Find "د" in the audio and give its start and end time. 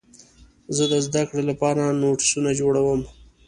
0.91-0.93